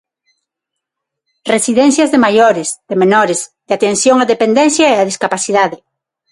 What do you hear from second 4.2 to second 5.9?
á dependencia e á discapacidade.